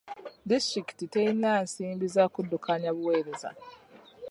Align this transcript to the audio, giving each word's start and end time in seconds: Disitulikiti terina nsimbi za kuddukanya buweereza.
Disitulikiti 0.49 1.05
terina 1.13 1.51
nsimbi 1.65 2.05
za 2.15 2.23
kuddukanya 2.33 2.89
buweereza. 2.97 3.49